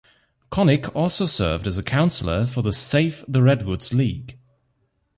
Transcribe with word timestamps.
Connick 0.51 0.89
also 0.95 1.25
served 1.27 1.67
as 1.67 1.77
a 1.77 1.83
Counselor 1.83 2.47
for 2.47 2.63
the 2.63 2.73
Save 2.73 3.23
the 3.27 3.43
Redwoods 3.43 3.93
League. 3.93 4.39